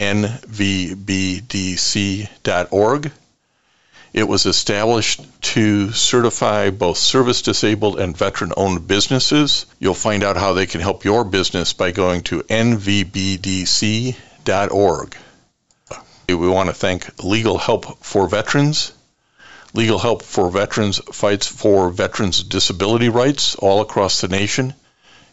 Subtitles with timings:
[0.00, 1.12] nvbdc.org.
[4.12, 9.66] It was established to certify both service disabled and veteran owned businesses.
[9.78, 14.16] You'll find out how they can help your business by going to nvbdc.org.
[16.28, 18.92] We want to thank Legal Help for Veterans.
[19.74, 24.74] Legal Help for Veterans fights for veterans' disability rights all across the nation.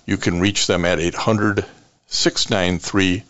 [0.06, 1.66] You can reach them at 800
[2.08, 3.24] 693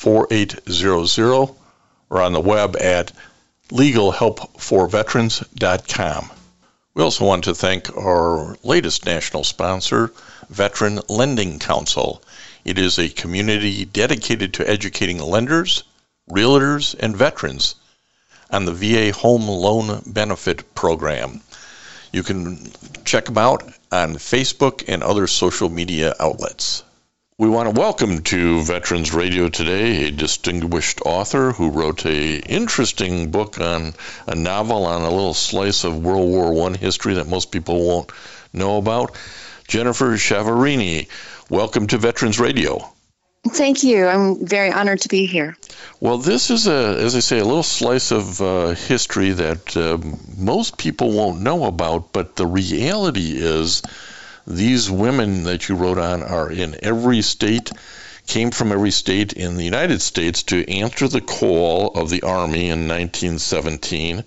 [0.00, 1.54] 4800
[2.08, 3.12] or on the web at
[3.68, 6.30] legalhelpforveterans.com.
[6.94, 10.10] We also want to thank our latest national sponsor,
[10.48, 12.22] Veteran Lending Council.
[12.64, 15.84] It is a community dedicated to educating lenders,
[16.30, 17.74] realtors, and veterans
[18.50, 21.42] on the VA Home Loan Benefit Program.
[22.10, 22.72] You can
[23.04, 26.84] check them out on Facebook and other social media outlets.
[27.40, 33.30] We want to welcome to Veterans Radio today a distinguished author who wrote a interesting
[33.30, 33.94] book on
[34.26, 38.12] a novel on a little slice of World War I history that most people won't
[38.52, 39.16] know about.
[39.66, 41.08] Jennifer Chiaverini,
[41.48, 42.86] welcome to Veterans Radio.
[43.48, 44.06] Thank you.
[44.06, 45.56] I'm very honored to be here.
[45.98, 49.96] Well, this is a, as I say, a little slice of uh, history that uh,
[50.36, 53.80] most people won't know about, but the reality is
[54.50, 57.70] these women that you wrote on are in every state,
[58.26, 62.68] came from every state in the United States to answer the call of the Army
[62.68, 64.24] in 1917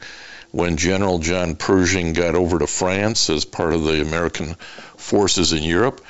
[0.52, 4.56] when General John Pershing got over to France as part of the American
[4.98, 6.04] forces in Europe.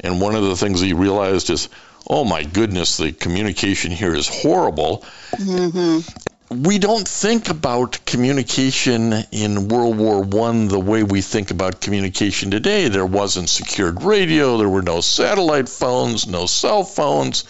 [0.00, 1.68] And one of the things he realized is,
[2.08, 5.04] oh my goodness, the communication here is horrible.
[5.32, 11.80] Mm-hmm we don't think about communication in World War One the way we think about
[11.80, 12.88] communication today.
[12.88, 17.44] There wasn't secured radio, there were no satellite phones, no cell phones.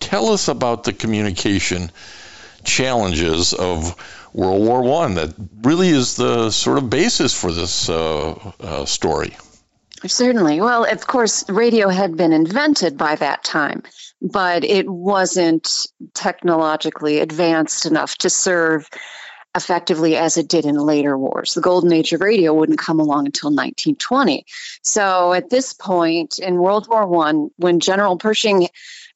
[0.00, 1.90] Tell us about the communication
[2.64, 3.96] challenges of
[4.32, 5.14] World War One.
[5.14, 9.36] That really is the sort of basis for this uh, uh, story.
[10.06, 10.60] Certainly.
[10.60, 13.82] Well, of course, radio had been invented by that time,
[14.24, 18.88] but it wasn't technologically advanced enough to serve
[19.54, 21.54] effectively as it did in later wars.
[21.54, 24.46] The golden age of radio wouldn't come along until 1920.
[24.82, 28.68] So at this point in World War One, when General Pershing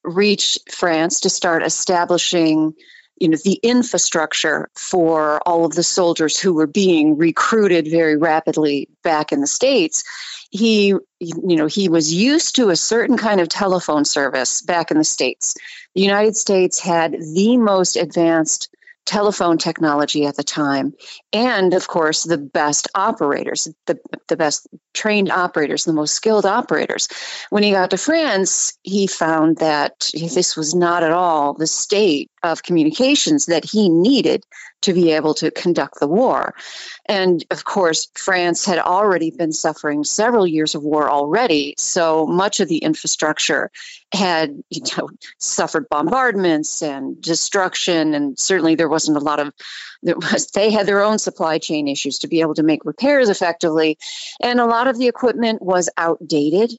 [0.05, 2.75] reached France to start establishing
[3.21, 8.89] you know the infrastructure for all of the soldiers who were being recruited very rapidly
[9.03, 10.05] back in the states
[10.51, 14.99] he you know he was used to a certain kind of telephone service back in
[14.99, 15.55] the states.
[15.95, 18.71] The united states had the most advanced
[19.09, 20.93] telephone technology at the time.
[21.33, 23.99] And of course the best operators the,
[24.29, 27.09] the best trained operators the most skilled operators.
[27.49, 32.31] When he got to france he found that this was not at all the state
[32.43, 34.45] of communications that he needed
[34.83, 36.55] to be able to conduct the war.
[37.07, 42.61] And of course, France had already been suffering several years of war already, so much
[42.61, 43.71] of the infrastructure
[44.13, 49.53] had you know suffered bombardments and destruction, and certainly there wasn't a lot of
[50.03, 53.29] there was they had their own supply chain issues to be able to make repairs
[53.29, 53.99] effectively,
[54.41, 56.73] and a lot of the equipment was outdated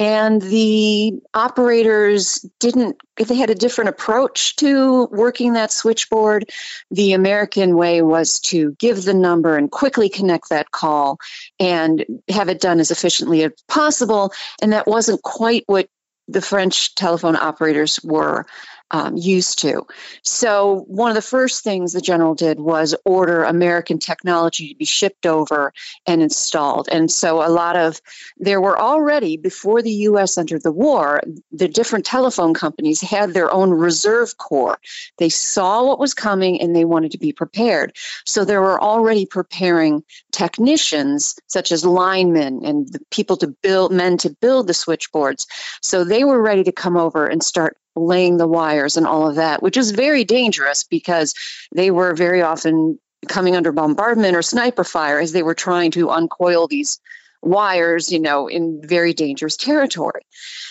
[0.00, 6.50] and the operators didn't if they had a different approach to working that switchboard.
[6.90, 11.18] The american way was to give the number and quickly connect that call
[11.60, 14.32] and have it done as efficiently as possible.
[14.62, 15.86] And that wasn't quite what
[16.28, 18.46] the french telephone operators were
[18.90, 19.86] um, used to.
[20.22, 24.84] So, one of the first things the general did was order American technology to be
[24.84, 25.72] shipped over
[26.06, 26.88] and installed.
[26.90, 28.00] And so, a lot of
[28.38, 30.36] there were already, before the U.S.
[30.38, 31.20] entered the war,
[31.52, 34.78] the different telephone companies had their own reserve corps.
[35.18, 37.96] They saw what was coming and they wanted to be prepared.
[38.26, 40.02] So, there were already preparing
[40.32, 45.46] technicians, such as linemen and the people to build, men to build the switchboards.
[45.80, 49.36] So, they were ready to come over and start laying the wires and all of
[49.36, 51.34] that, which is very dangerous because
[51.74, 52.98] they were very often
[53.28, 56.98] coming under bombardment or sniper fire as they were trying to uncoil these
[57.42, 60.22] wires, you know, in very dangerous territory.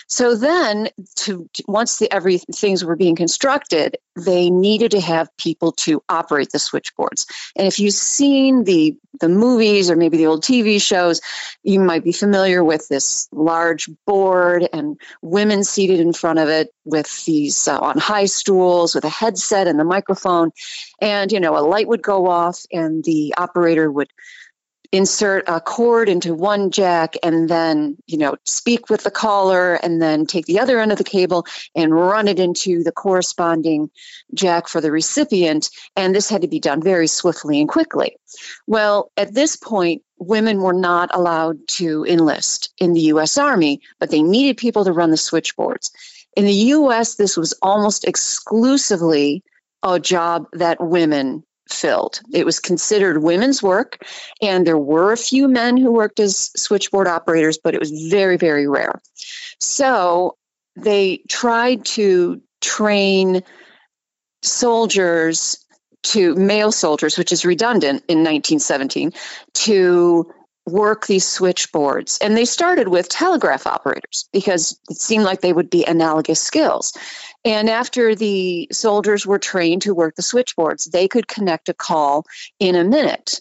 [0.08, 0.88] So then,
[1.18, 6.50] to once the every things were being constructed, they needed to have people to operate
[6.50, 7.26] the switchboards.
[7.54, 11.20] And if you've seen the the movies or maybe the old TV shows,
[11.62, 16.74] you might be familiar with this large board and women seated in front of it
[16.84, 20.50] with these uh, on high stools with a headset and the microphone,
[21.00, 24.10] and you know a light would go off and the operator would
[24.92, 30.02] insert a cord into one jack and then you know speak with the caller and
[30.02, 31.46] then take the other end of the cable
[31.76, 33.90] and run it into the corresponding
[34.34, 35.70] jack for the recipient.
[35.96, 38.16] And this had to be done very swiftly and quickly.
[38.66, 44.10] Well at this point women were not allowed to enlist in the US army but
[44.10, 45.92] they needed people to run the switchboards.
[46.36, 49.44] In the US this was almost exclusively
[49.82, 52.20] a job that women filled.
[52.32, 54.04] It was considered women's work,
[54.42, 58.36] and there were a few men who worked as switchboard operators, but it was very,
[58.36, 59.00] very rare.
[59.58, 60.36] So
[60.76, 63.42] they tried to train
[64.42, 65.64] soldiers
[66.02, 69.12] to male soldiers, which is redundant in 1917,
[69.52, 70.32] to
[70.66, 72.18] work these switchboards.
[72.18, 76.92] And they started with telegraph operators because it seemed like they would be analogous skills.
[77.44, 82.24] And after the soldiers were trained to work the switchboards, they could connect a call
[82.58, 83.40] in a minute.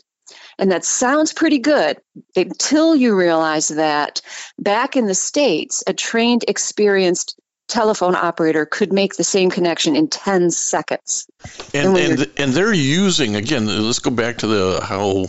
[0.58, 1.98] And that sounds pretty good
[2.36, 4.22] until you realize that
[4.58, 10.08] back in the States, a trained, experienced telephone operator could make the same connection in
[10.08, 11.28] 10 seconds.
[11.74, 15.28] And, and, and, and they're using, again, let's go back to the how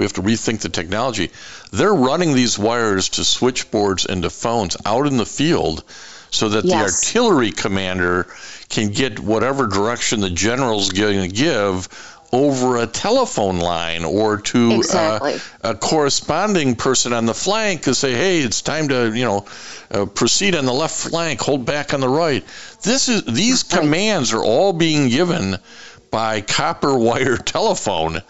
[0.00, 1.30] we have to rethink the technology.
[1.72, 5.84] They're running these wires to switchboards and to phones out in the field
[6.30, 6.72] so that yes.
[6.72, 8.26] the artillery commander
[8.70, 11.86] can get whatever direction the general's going to give
[12.32, 15.34] over a telephone line or to uh, exactly.
[15.34, 15.38] uh,
[15.72, 19.44] a corresponding person on the flank to say, "Hey, it's time to you know
[19.90, 22.42] uh, proceed on the left flank, hold back on the right."
[22.80, 23.82] This is these right.
[23.82, 25.58] commands are all being given
[26.10, 28.22] by copper wire telephone.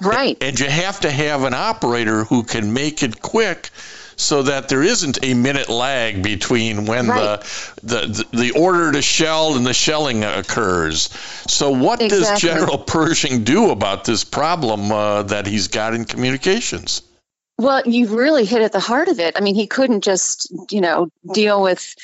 [0.00, 0.36] Right.
[0.40, 3.70] And you have to have an operator who can make it quick
[4.16, 7.40] so that there isn't a minute lag between when right.
[7.82, 11.10] the, the the order to shell and the shelling occurs.
[11.48, 12.18] So what exactly.
[12.18, 17.02] does General Pershing do about this problem uh, that he's got in communications?
[17.58, 19.36] Well, you've really hit at the heart of it.
[19.36, 21.94] I mean, he couldn't just, you know, deal with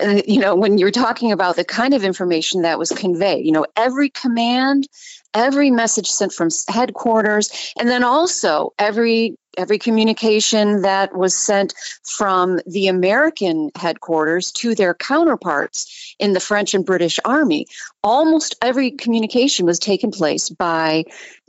[0.00, 3.52] uh, you know, when you're talking about the kind of information that was conveyed, you
[3.52, 4.86] know, every command,
[5.34, 12.60] every message sent from headquarters, and then also every every communication that was sent from
[12.64, 17.66] the American headquarters to their counterparts in the French and British Army.
[18.04, 21.04] Almost every communication was taken place by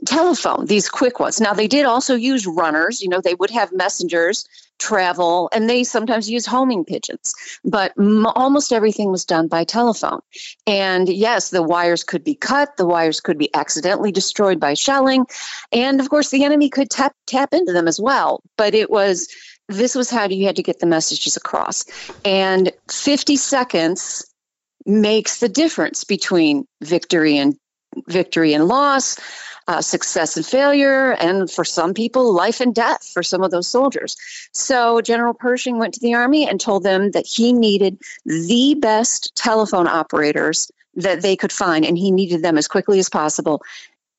[0.06, 1.40] telephone, these quick ones.
[1.40, 4.44] Now, they did also use runners, you know, they would have messengers
[4.80, 7.34] travel, and they sometimes use homing pigeons.
[7.64, 10.20] But m- almost everything was done by telephone.
[10.66, 15.26] And yes, the wires could be cut, the wires could be accidentally destroyed by shelling,
[15.70, 18.42] and of course, the enemy could tap tap into them as well.
[18.56, 19.28] But it was
[19.68, 21.84] this was how you had to get the messages across,
[22.24, 24.26] and 50 seconds
[24.86, 27.56] makes the difference between victory and
[28.08, 29.18] victory and loss
[29.70, 33.68] uh, success and failure, and for some people, life and death for some of those
[33.68, 34.16] soldiers.
[34.52, 37.96] So General Pershing went to the Army and told them that he needed
[38.26, 43.08] the best telephone operators that they could find, and he needed them as quickly as
[43.08, 43.62] possible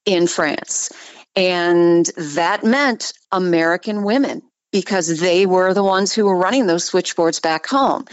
[0.06, 0.90] in France.
[1.36, 7.42] And that meant American women because they were the ones who were running those switchboards
[7.42, 8.06] back home.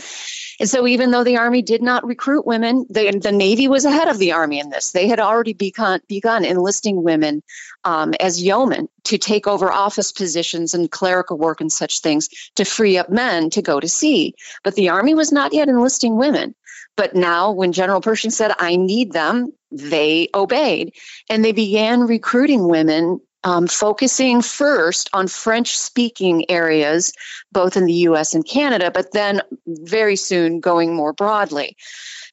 [0.60, 4.18] And so, even though the Army did not recruit women, the, Navy was ahead of
[4.18, 4.90] the Army in this.
[4.90, 7.42] They had already begun, begun enlisting women
[7.84, 12.64] um, as yeomen to take over office positions and clerical work and such things to
[12.64, 14.34] free up men to go to sea.
[14.64, 16.54] But the Army was not yet enlisting women.
[16.96, 20.94] But now, when General Pershing said, I need them, they obeyed.
[21.30, 27.12] And they began recruiting women um, focusing first on French speaking areas,
[27.52, 31.76] both in the US and Canada, but then very soon going more broadly.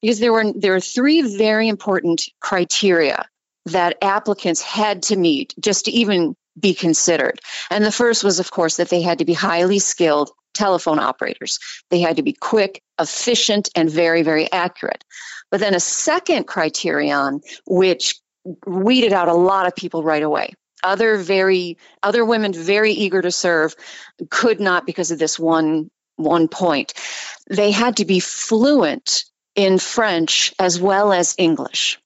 [0.01, 3.25] Because there were, there were three very important criteria
[3.65, 7.39] that applicants had to meet just to even be considered.
[7.69, 11.59] And the first was, of course, that they had to be highly skilled telephone operators.
[11.89, 15.03] They had to be quick, efficient, and very, very accurate.
[15.51, 18.15] But then a second criterion, which
[18.65, 20.53] weeded out a lot of people right away.
[20.85, 23.75] Other very other women very eager to serve
[24.29, 26.93] could not because of this one one point.
[27.49, 29.25] They had to be fluent
[29.55, 31.99] in French as well as English.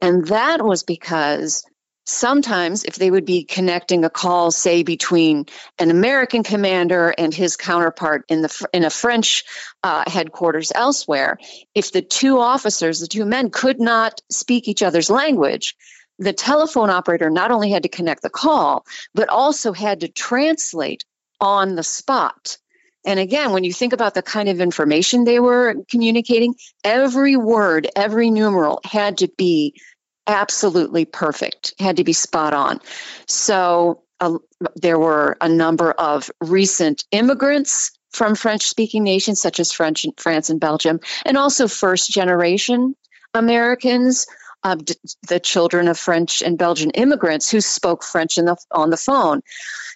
[0.00, 1.64] And that was because
[2.04, 5.44] sometimes if they would be connecting a call say between
[5.80, 9.42] an american commander and his counterpart in the in a french
[9.82, 11.36] uh, headquarters elsewhere
[11.74, 15.74] if the two officers the two men could not speak each other's language
[16.18, 21.04] the telephone operator not only had to connect the call but also had to translate
[21.40, 22.58] on the spot
[23.06, 27.88] and again, when you think about the kind of information they were communicating, every word,
[27.94, 29.80] every numeral had to be
[30.26, 32.80] absolutely perfect, had to be spot on.
[33.28, 34.38] So uh,
[34.74, 40.50] there were a number of recent immigrants from French speaking nations such as French, France
[40.50, 42.96] and Belgium, and also first generation
[43.34, 44.26] Americans.
[44.66, 44.94] Uh, d-
[45.28, 49.40] the children of French and Belgian immigrants who spoke French the, on the phone.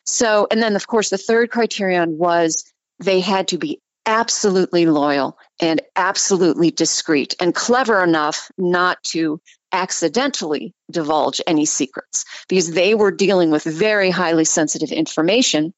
[0.07, 5.37] So, and then of course, the third criterion was they had to be absolutely loyal
[5.61, 9.41] and absolutely discreet and clever enough not to
[9.73, 15.75] accidentally divulge any secrets because they were dealing with very highly sensitive information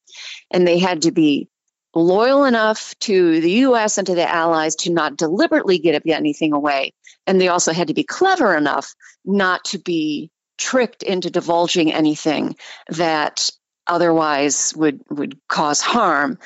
[0.50, 1.48] and they had to be
[1.94, 6.92] loyal enough to the US and to the allies to not deliberately give anything away
[7.26, 12.56] and they also had to be clever enough not to be tricked into divulging anything
[12.88, 13.50] that
[13.86, 16.38] otherwise would would cause harm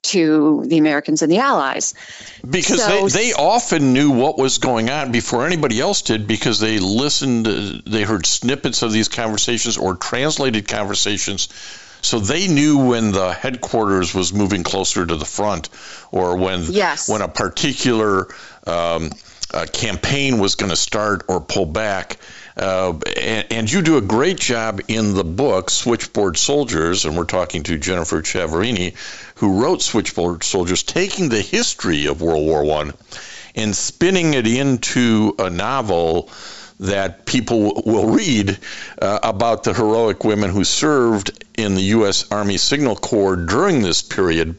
[0.00, 1.94] to the Americans and the Allies.
[2.48, 6.60] Because so, they, they often knew what was going on before anybody else did because
[6.60, 11.48] they listened, they heard snippets of these conversations or translated conversations.
[12.00, 15.68] So they knew when the headquarters was moving closer to the front
[16.12, 17.08] or when, yes.
[17.08, 18.28] when a particular
[18.66, 19.10] um,
[19.52, 22.18] uh, campaign was going to start or pull back.
[22.56, 27.24] Uh, and, and, you do a great job in the book Switchboard Soldiers, and we're
[27.24, 28.94] talking to Jennifer Chiaverini,
[29.36, 32.94] who wrote Switchboard Soldiers, taking the history of World War One
[33.54, 36.30] and spinning it into a novel
[36.80, 38.56] that people will read
[39.02, 42.30] uh, about the heroic women who served in the U.S.
[42.30, 44.56] Army Signal Corps during this period.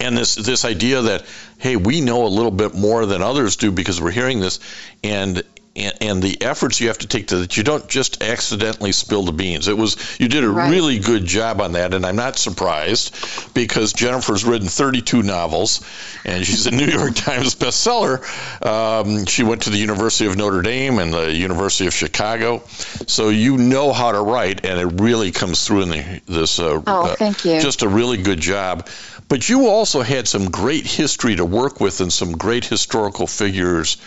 [0.00, 1.24] And this this idea that
[1.58, 4.60] hey, we know a little bit more than others do because we're hearing this,
[5.02, 5.42] and
[5.78, 9.22] and, and, the efforts you have to take to that you don't just accidentally spill
[9.22, 9.68] the beans.
[9.68, 10.70] It was you did a right.
[10.70, 13.14] really good job on that, and I'm not surprised
[13.54, 15.84] because Jennifer's written 32 novels,
[16.24, 18.24] and she's a New York Times bestseller.
[18.64, 22.62] Um, she went to the University of Notre Dame and the University of Chicago,
[23.06, 26.58] so you know how to write, and it really comes through in the, this.
[26.58, 27.52] Uh, oh, thank you.
[27.52, 28.88] Uh, just a really good job.
[29.28, 33.98] But you also had some great history to work with and some great historical figures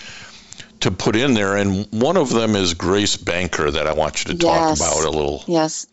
[0.80, 4.34] to put in there, and one of them is Grace Banker that I want you
[4.34, 4.80] to talk yes.
[4.80, 5.44] about a little.
[5.48, 5.86] Yes.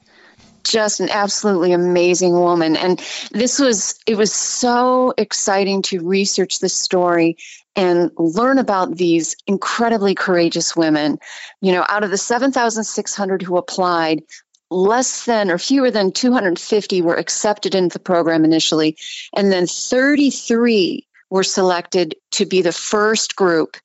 [0.65, 2.77] Just an absolutely amazing woman.
[2.77, 2.99] And
[3.31, 7.37] this was, it was so exciting to research this story
[7.77, 11.19] and learn about these incredibly courageous women.
[11.61, 14.23] You know, out of the 7,600 who applied,
[14.71, 18.97] less than or fewer than 250 were accepted into the program initially,
[19.35, 23.77] and then 33 were selected to be the first group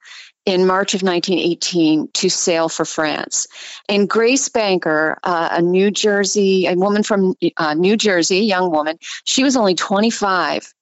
[0.46, 3.48] in March of 1918 to sail for France.
[3.88, 8.98] And Grace Banker, uh, a New Jersey, a woman from uh, New Jersey, young woman,
[9.24, 10.74] she was only 25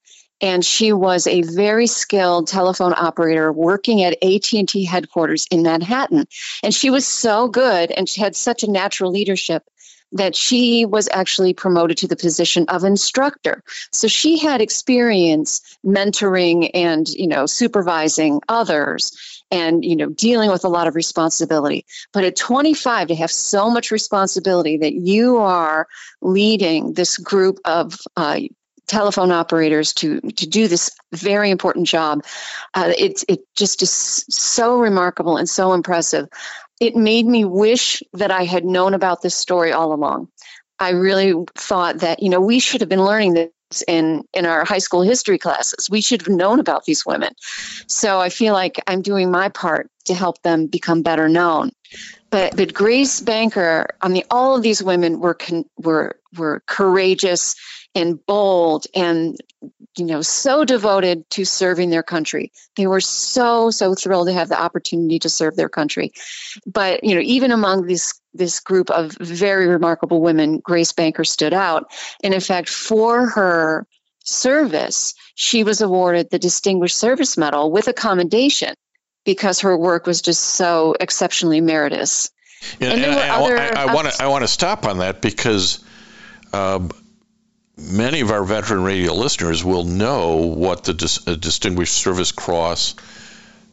[0.41, 6.25] and she was a very skilled telephone operator working at AT&T headquarters in Manhattan.
[6.63, 9.63] And she was so good and she had such a natural leadership
[10.11, 13.63] that she was actually promoted to the position of instructor.
[13.91, 20.63] So she had experience mentoring and, you know, supervising others and you know dealing with
[20.63, 25.87] a lot of responsibility but at 25 to have so much responsibility that you are
[26.21, 28.39] leading this group of uh,
[28.87, 32.23] telephone operators to to do this very important job
[32.73, 33.91] uh, it, it just is
[34.29, 36.27] so remarkable and so impressive
[36.81, 40.27] it made me wish that i had known about this story all along
[40.79, 43.51] i really thought that you know we should have been learning this
[43.87, 45.89] in in our high school history classes.
[45.89, 47.33] We should have known about these women.
[47.87, 51.71] So I feel like I'm doing my part to help them become better known.
[52.31, 57.55] But but Grace Banker, I mean, all of these women were con- were were courageous
[57.93, 59.37] and bold and
[59.97, 62.51] you know so devoted to serving their country.
[62.77, 66.13] They were so so thrilled to have the opportunity to serve their country.
[66.65, 71.53] But you know even among this this group of very remarkable women grace banker stood
[71.53, 71.91] out.
[72.23, 73.85] And in fact for her
[74.23, 78.75] service she was awarded the distinguished service medal with a commendation
[79.23, 82.31] because her work was just so exceptionally meritorious
[82.79, 85.83] and, and, and I, I, want to I want to stop on that because
[86.53, 86.91] um,
[87.77, 92.95] many of our veteran radio listeners will know what the Dis- Distinguished Service Cross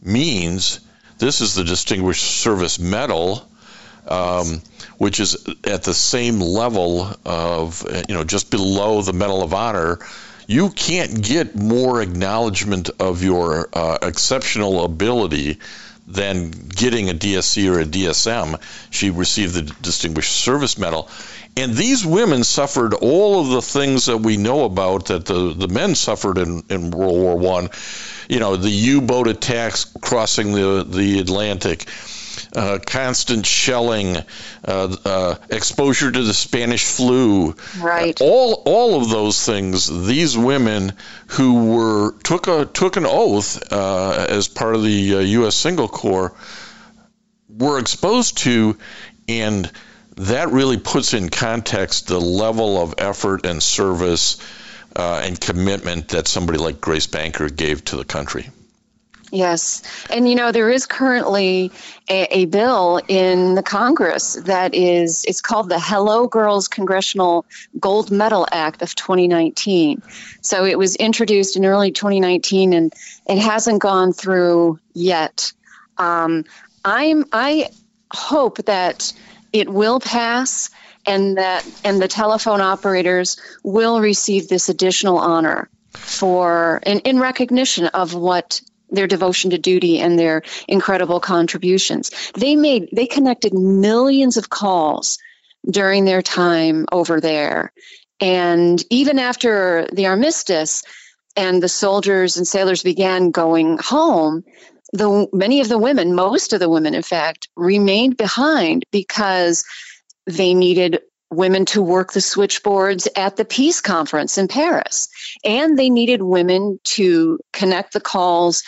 [0.02, 0.80] means.
[1.18, 3.46] This is the Distinguished Service Medal,
[4.06, 4.62] um,
[4.96, 9.98] which is at the same level of, you know, just below the Medal of Honor.
[10.50, 15.58] You can't get more acknowledgement of your uh, exceptional ability
[16.06, 18.58] than getting a DSC or a DSM.
[18.88, 21.10] She received the Distinguished Service Medal.
[21.54, 25.68] And these women suffered all of the things that we know about that the, the
[25.68, 27.68] men suffered in, in World War One.
[28.30, 31.84] You know, the U-boat attacks crossing the, the Atlantic,
[32.58, 34.16] uh, constant shelling,
[34.64, 37.54] uh, uh, exposure to the Spanish flu.
[37.78, 38.20] Right.
[38.20, 39.86] all all of those things.
[40.06, 40.92] These women
[41.28, 45.46] who were took a took an oath uh, as part of the U.S.
[45.46, 46.34] Uh, Signal Corps
[47.48, 48.76] were exposed to,
[49.28, 49.70] and
[50.16, 54.38] that really puts in context the level of effort and service
[54.96, 58.50] uh, and commitment that somebody like Grace Banker gave to the country.
[59.30, 59.82] Yes.
[60.10, 61.70] And you know, there is currently
[62.08, 67.44] a, a, bill in the Congress that is, it's called the Hello Girls Congressional
[67.78, 70.02] Gold Medal Act of 2019.
[70.40, 72.92] So it was introduced in early 2019 and
[73.26, 75.52] it hasn't gone through yet.
[75.98, 76.44] Um,
[76.84, 77.68] I'm, I
[78.10, 79.12] hope that
[79.52, 80.70] it will pass
[81.06, 87.86] and that and the telephone operators will receive this additional honor for in, in recognition
[87.86, 92.10] of what their devotion to duty and their incredible contributions.
[92.34, 95.18] They made they connected millions of calls
[95.68, 97.72] during their time over there.
[98.20, 100.82] And even after the armistice
[101.36, 104.44] and the soldiers and sailors began going home,
[104.92, 109.64] the many of the women, most of the women, in fact, remained behind because
[110.26, 115.08] they needed women to work the switchboards at the peace conference in Paris.
[115.44, 118.62] And they needed women to connect the calls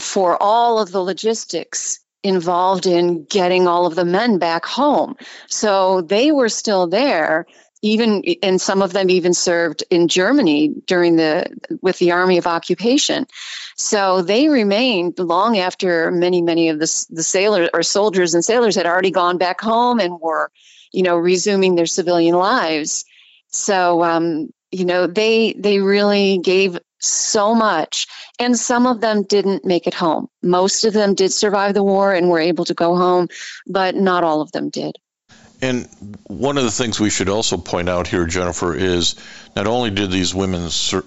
[0.00, 5.16] for all of the logistics involved in getting all of the men back home.
[5.48, 7.46] So they were still there
[7.82, 11.46] even and some of them even served in Germany during the
[11.82, 13.26] with the army of occupation.
[13.76, 18.76] So they remained long after many many of the the sailors or soldiers and sailors
[18.76, 20.52] had already gone back home and were,
[20.92, 23.04] you know, resuming their civilian lives.
[23.48, 28.06] So um, you know they they really gave so much
[28.38, 32.12] and some of them didn't make it home most of them did survive the war
[32.12, 33.28] and were able to go home
[33.66, 34.96] but not all of them did
[35.60, 35.88] and
[36.26, 39.14] one of the things we should also point out here, Jennifer, is
[39.54, 40.62] not only did these women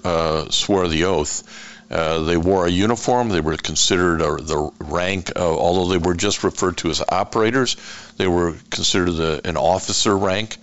[0.06, 1.44] uh, swear the oath,
[1.92, 3.28] uh, they wore a uniform.
[3.28, 7.76] They were considered the rank, uh, although they were just referred to as operators,
[8.18, 10.58] they were considered the, an officer rank.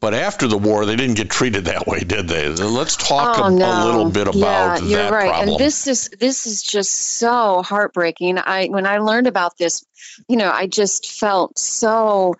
[0.00, 2.48] But after the war, they didn't get treated that way, did they?
[2.48, 3.66] Let's talk oh, a, no.
[3.66, 5.28] a, little bit about yeah, you're that right.
[5.30, 5.48] problem.
[5.48, 8.38] And this is this is just so heartbreaking.
[8.38, 9.86] I when I learned about this,
[10.28, 12.34] you know, I just felt so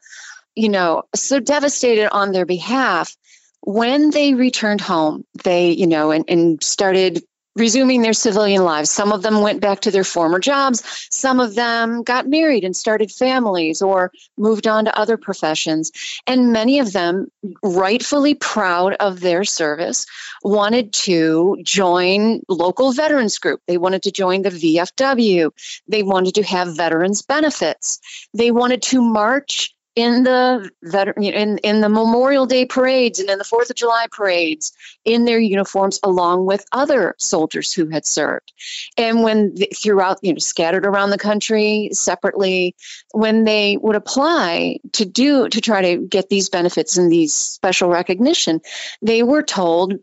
[0.55, 3.17] you know, so devastated on their behalf.
[3.61, 7.23] When they returned home, they, you know, and, and started
[7.57, 8.91] resuming their civilian lives.
[8.91, 10.83] Some of them went back to their former jobs.
[11.11, 15.93] Some of them got married and started families or moved on to other professions.
[16.27, 17.29] And many of them,
[17.63, 20.07] rightfully proud of their service,
[20.43, 23.61] wanted to join local veterans group.
[23.67, 25.51] They wanted to join the VFW.
[25.89, 28.01] They wanted to have veterans benefits.
[28.35, 30.71] They wanted to march in the
[31.17, 34.73] in in the Memorial Day parades and in the Fourth of July parades
[35.05, 38.53] in their uniforms, along with other soldiers who had served.
[38.97, 42.75] And when throughout, you know, scattered around the country separately,
[43.13, 47.89] when they would apply to do to try to get these benefits and these special
[47.89, 48.61] recognition,
[49.01, 49.95] they were told,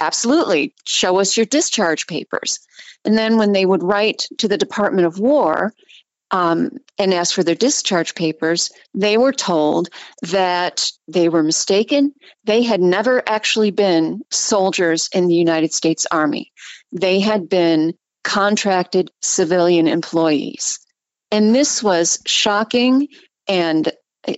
[0.00, 2.58] absolutely, show us your discharge papers.
[3.04, 5.72] And then when they would write to the Department of War
[6.30, 9.88] um, and asked for their discharge papers, they were told
[10.22, 12.12] that they were mistaken.
[12.44, 16.52] They had never actually been soldiers in the United States Army,
[16.92, 20.80] they had been contracted civilian employees.
[21.30, 23.08] And this was shocking
[23.46, 23.90] and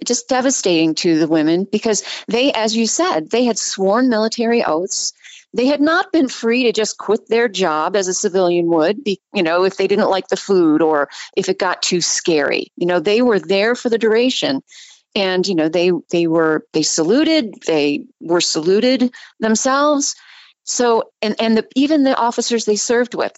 [0.04, 5.12] just devastating to the women because they, as you said, they had sworn military oaths.
[5.52, 9.20] They had not been free to just quit their job as a civilian would, be,
[9.34, 12.70] you know, if they didn't like the food or if it got too scary.
[12.76, 14.62] You know, they were there for the duration.
[15.16, 20.14] And you know they they were they saluted they were saluted themselves.
[20.62, 23.32] So and and the, even the officers they served with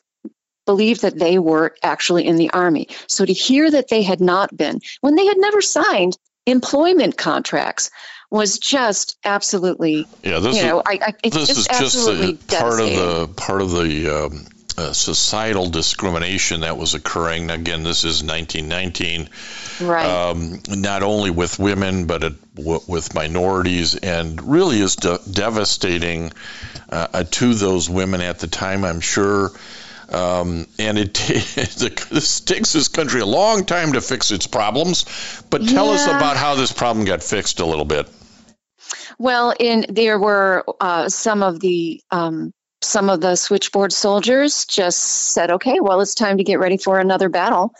[0.67, 2.89] believed that they were actually in the army.
[3.09, 7.91] So to hear that they had not been when they had never signed employment contracts
[8.31, 12.89] was just absolutely yeah this you is, know I, I this is just part of
[12.89, 14.47] the part of the um,
[14.79, 17.51] uh, societal discrimination that was occurring.
[17.51, 19.29] Again, this is 1919.
[19.81, 20.07] Right.
[20.07, 26.33] Um, not only with women, but it, w- with minorities, and really is de- devastating
[26.89, 29.51] uh, uh to those women at the time, I'm sure.
[30.13, 31.15] Um, and it
[32.11, 35.05] this takes this country a long time to fix its problems.
[35.51, 35.93] But tell yeah.
[35.93, 38.09] us about how this problem got fixed a little bit.
[39.19, 44.99] Well, in there were uh, some of the um, some of the switchboard soldiers just
[45.33, 47.73] said, okay, well, it's time to get ready for another battle.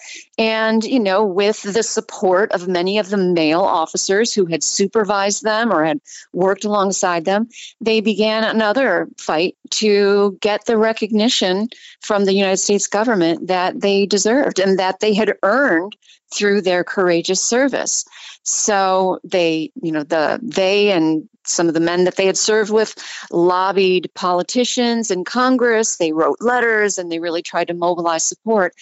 [0.43, 5.45] And, you know, with the support of many of the male officers who had supervised
[5.45, 6.01] them or had
[6.33, 7.49] worked alongside them,
[7.81, 11.69] they began another fight to get the recognition
[12.01, 15.95] from the United States government that they deserved and that they had earned
[16.35, 18.05] through their courageous service.
[18.43, 22.73] So they, you know, the they and some of the men that they had served
[22.73, 22.97] with
[23.31, 25.99] lobbied politicians in Congress.
[25.99, 28.75] They wrote letters and they really tried to mobilize support.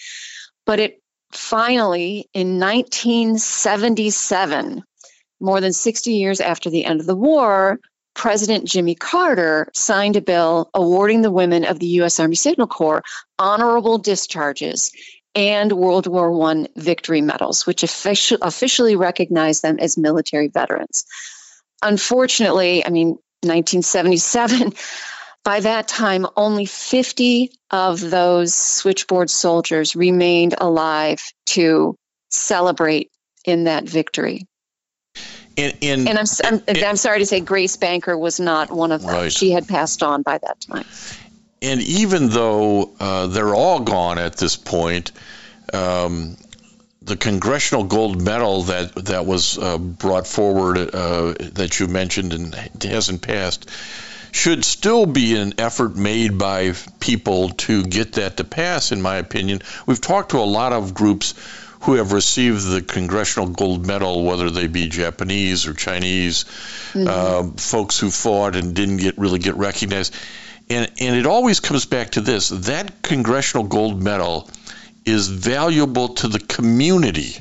[0.65, 1.00] But it
[1.33, 4.83] finally, in 1977,
[5.39, 7.79] more than 60 years after the end of the war,
[8.13, 12.19] President Jimmy Carter signed a bill awarding the women of the U.S.
[12.19, 13.03] Army Signal Corps
[13.39, 14.91] honorable discharges
[15.33, 21.05] and World War I victory medals, which offici- officially recognized them as military veterans.
[21.81, 24.73] Unfortunately, I mean, 1977,
[25.43, 31.95] by that time, only 50 of those switchboard soldiers remained alive to
[32.29, 33.09] celebrate
[33.45, 34.47] in that victory.
[35.57, 38.91] In, in, and I'm, I'm, in, I'm, sorry to say, Grace Banker was not one
[38.91, 39.11] of them.
[39.11, 39.31] Right.
[39.31, 40.85] She had passed on by that time.
[41.61, 45.11] And even though uh, they're all gone at this point,
[45.73, 46.37] um,
[47.01, 52.55] the Congressional Gold Medal that that was uh, brought forward uh, that you mentioned and
[52.83, 53.69] hasn't passed
[54.31, 58.91] should still be an effort made by people to get that to pass.
[58.91, 61.33] In my opinion, we've talked to a lot of groups
[61.81, 66.45] who have received the Congressional Gold Medal, whether they be Japanese or Chinese,
[66.93, 67.07] mm-hmm.
[67.07, 70.15] uh, folks who fought and didn't get really get recognized.
[70.69, 74.49] And, and it always comes back to this that Congressional Gold Medal
[75.05, 77.35] is valuable to the community.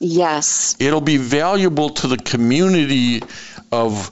[0.00, 0.76] Yes.
[0.80, 3.22] It'll be valuable to the community
[3.70, 4.10] of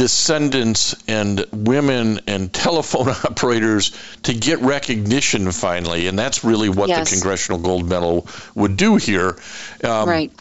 [0.00, 6.06] descendants and women and telephone operators to get recognition finally.
[6.06, 7.10] And that's really what yes.
[7.10, 9.36] the Congressional Gold Medal would do here.
[9.84, 10.32] Um, right.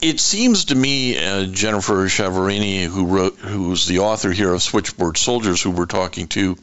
[0.00, 5.18] It seems to me, uh, Jennifer Chiaverini, who wrote, who's the author here of Switchboard
[5.18, 6.56] Soldiers, who we're talking to,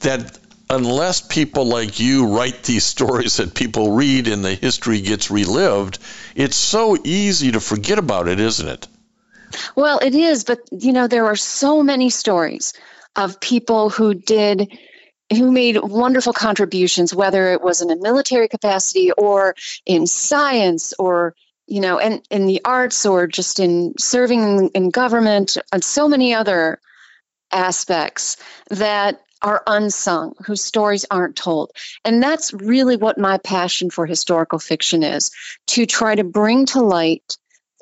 [0.00, 0.36] that
[0.68, 6.00] unless people like you write these stories that people read and the history gets relived,
[6.34, 8.88] it's so easy to forget about it, isn't it?
[9.76, 12.74] Well, it is, but you know, there are so many stories
[13.16, 14.78] of people who did
[15.32, 19.54] who made wonderful contributions whether it was in a military capacity or
[19.86, 21.34] in science or
[21.66, 26.34] you know and in the arts or just in serving in government and so many
[26.34, 26.80] other
[27.50, 28.36] aspects
[28.70, 31.72] that are unsung, whose stories aren't told.
[32.04, 35.32] And that's really what my passion for historical fiction is
[35.68, 37.36] to try to bring to light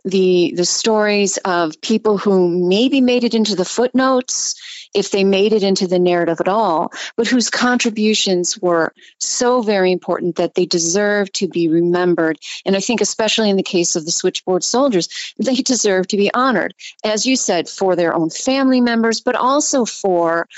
[0.04, 4.54] the the stories of people who maybe made it into the footnotes
[4.94, 9.92] if they made it into the narrative at all but whose contributions were so very
[9.92, 12.38] important that they deserve to be remembered.
[12.64, 15.08] And i think especially in the case of the switchboard soldiers
[15.38, 19.84] they deserve to be honored as you said for their own family members but also
[19.84, 20.48] for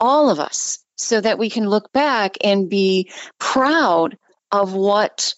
[0.00, 4.16] all of us so that we can look back and be proud
[4.52, 5.34] of what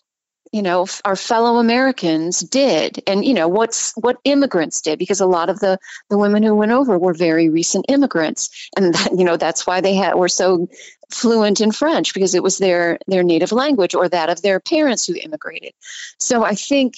[0.53, 3.03] you know our fellow americans did.
[3.07, 5.79] And you know what's what immigrants did because a lot of the
[6.11, 8.71] the women who went over were very recent immigrants.
[8.77, 10.69] And that, you know that's why they had were so
[11.11, 15.07] fluent in french because it was their their native language or that of their parents
[15.07, 15.73] who immigrated.
[16.19, 16.95] So i think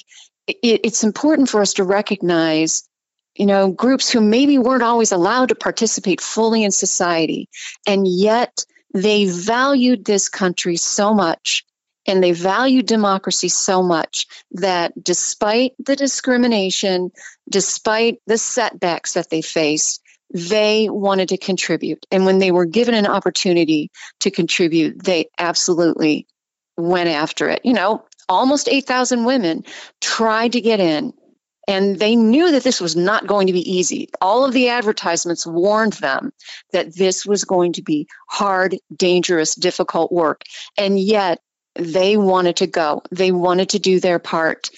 [0.46, 2.88] it, it's important for us to recognize
[3.36, 7.48] you know, groups who maybe weren't always allowed to participate fully in society,
[7.84, 11.64] and yet they valued this country so much
[12.06, 17.10] and they valued democracy so much that despite the discrimination,
[17.48, 22.06] despite the setbacks that they faced, they wanted to contribute.
[22.10, 23.90] And when they were given an opportunity
[24.20, 26.26] to contribute, they absolutely
[26.76, 27.60] went after it.
[27.64, 29.64] You know, almost 8,000 women
[30.00, 31.12] tried to get in.
[31.66, 34.10] And they knew that this was not going to be easy.
[34.20, 36.30] All of the advertisements warned them
[36.72, 40.42] that this was going to be hard, dangerous, difficult work.
[40.76, 41.40] And yet
[41.74, 43.02] they wanted to go.
[43.10, 44.70] They wanted to do their part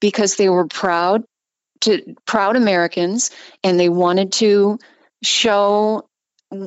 [0.00, 1.24] because they were proud
[1.82, 3.30] to proud Americans
[3.62, 4.78] and they wanted to
[5.22, 6.08] show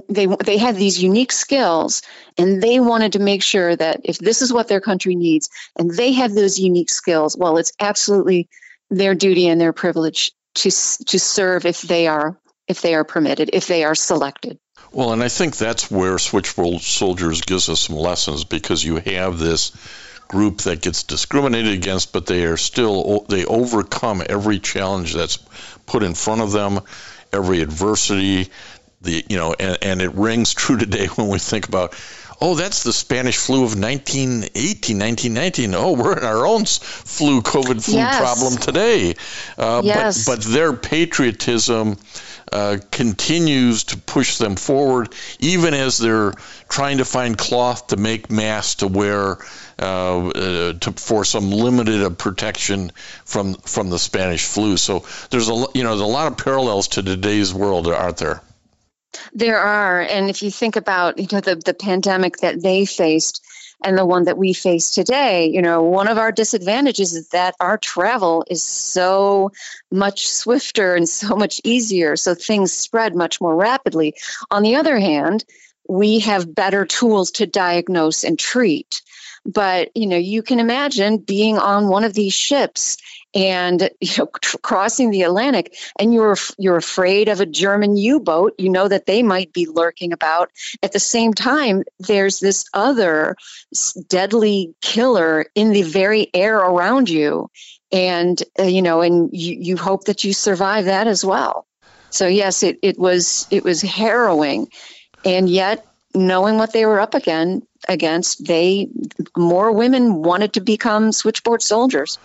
[0.10, 2.02] they they had these unique skills
[2.38, 5.92] and they wanted to make sure that if this is what their country needs and
[5.92, 8.50] they have those unique skills well it's absolutely
[8.90, 13.50] their duty and their privilege to to serve if they are if they are permitted
[13.54, 14.58] if they are selected
[14.92, 19.40] well and i think that's where switchboard soldiers gives us some lessons because you have
[19.40, 19.72] this
[20.28, 25.38] group that gets discriminated against but they are still they overcome every challenge that's
[25.86, 26.80] put in front of them
[27.32, 28.50] every adversity
[29.02, 31.94] the you know and, and it rings true today when we think about
[32.42, 37.84] oh that's the spanish flu of 1918 1919 oh we're in our own flu covid
[37.84, 38.20] flu yes.
[38.20, 39.14] problem today
[39.58, 40.26] uh, yes.
[40.26, 41.98] but but their patriotism
[42.52, 46.32] uh, continues to push them forward, even as they're
[46.70, 49.38] trying to find cloth to make masks to wear
[49.80, 52.92] uh, uh, to, for some limited protection
[53.26, 54.78] from from the Spanish flu.
[54.78, 58.42] So there's a you know there's a lot of parallels to today's world, aren't there?
[59.34, 63.45] There are, and if you think about you know the the pandemic that they faced
[63.84, 67.56] and the one that we face today, you know, one of our disadvantages is that
[67.60, 69.52] our travel is so
[69.92, 74.16] much swifter and so much easier, so things spread much more rapidly.
[74.52, 75.46] On the other hand,
[75.88, 79.02] we have better tools to diagnose and treat.
[79.46, 82.98] But you know, you can imagine being on one of these ships
[83.34, 88.56] and you know crossing the Atlantic, and you're you're afraid of a German U-boat.
[88.58, 90.52] You know that they might be lurking about.
[90.82, 93.36] At the same time, there's this other
[94.08, 97.50] deadly killer in the very air around you,
[97.92, 101.68] and uh, you know, and you, you hope that you survive that as well.
[102.10, 104.70] So yes, it, it was it was harrowing,
[105.24, 108.90] and yet knowing what they were up again against, they
[109.38, 112.18] more women wanted to become switchboard soldiers.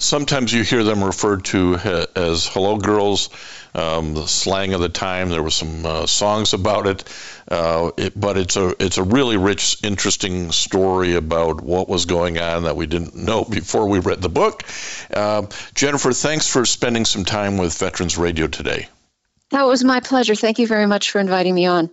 [0.00, 1.74] Sometimes you hear them referred to
[2.14, 3.30] as "hello girls,"
[3.74, 5.28] um, the slang of the time.
[5.28, 7.04] There were some uh, songs about it,
[7.50, 12.38] uh, it, but it's a it's a really rich, interesting story about what was going
[12.38, 14.62] on that we didn't know before we read the book.
[15.12, 18.88] Uh, Jennifer, thanks for spending some time with Veterans Radio today.
[19.50, 20.34] That was my pleasure.
[20.34, 21.90] Thank you very much for inviting me on.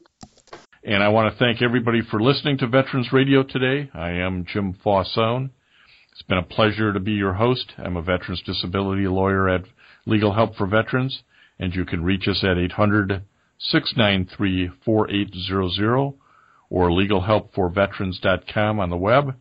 [0.87, 3.89] And I want to thank everybody for listening to Veterans Radio today.
[3.91, 5.49] I am Jim Fausone.
[6.11, 7.73] It's been a pleasure to be your host.
[7.79, 9.63] I'm a veterans disability lawyer at
[10.05, 11.23] Legal Help for Veterans,
[11.57, 13.23] and you can reach us at 800
[13.57, 16.13] 693 4800
[16.69, 19.35] or legalhelpforveterans.com on the web.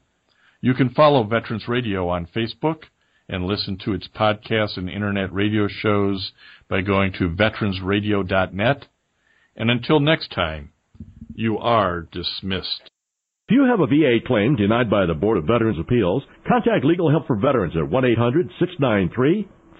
[0.63, 2.85] You can follow Veterans Radio on Facebook
[3.29, 6.33] and listen to its podcasts and internet radio shows
[6.71, 8.87] by going to veteransradio.net.
[9.57, 10.71] And until next time,
[11.35, 12.91] you are dismissed.
[13.49, 17.11] If you have a VA claim denied by the Board of Veterans Appeals, contact Legal
[17.11, 17.91] Help for Veterans at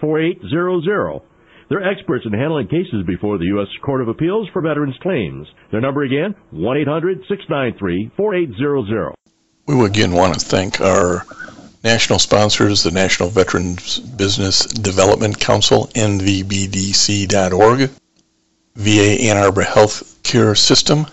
[0.01, 1.21] 1-800-693-4800.
[1.67, 3.67] They're experts in handling cases before the U.S.
[3.83, 5.47] Court of Appeals for Veterans Claims.
[5.71, 9.13] Their number again, 1-800-693-4800.
[9.65, 11.25] We again want to thank our
[11.83, 17.89] national sponsors, the National Veterans Business Development Council, nvbdc.org,
[18.75, 21.07] VA Ann Arbor Health Care System,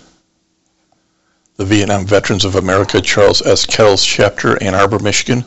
[1.56, 3.66] the Vietnam Veterans of America Charles S.
[3.66, 5.44] Kettles Chapter, Ann Arbor, Michigan,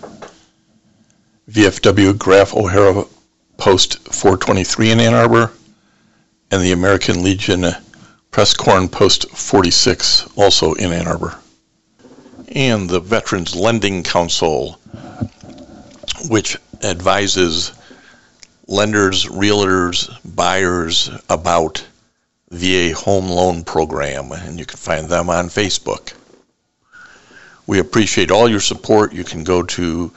[1.50, 3.06] VFW Graf O'Hara
[3.58, 5.52] Post 423 in Ann Arbor,
[6.52, 7.80] and the American Legion uh,
[8.30, 11.40] Press Corn Post 46, also in Ann Arbor.
[12.50, 14.80] And the Veterans Lending Council,
[16.30, 17.72] which advises
[18.68, 21.84] lenders, realtors, buyers about
[22.52, 26.14] VA Home Loan Program, and you can find them on Facebook.
[27.68, 29.14] We appreciate all your support.
[29.14, 30.12] You can go to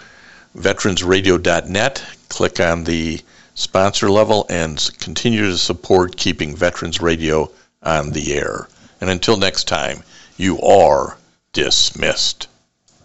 [0.57, 3.21] veteransradio.net, click on the
[3.55, 7.51] sponsor level, and continue to support keeping Veterans Radio
[7.83, 8.69] on the air.
[9.01, 10.03] And until next time,
[10.37, 11.17] you are
[11.53, 12.49] dismissed.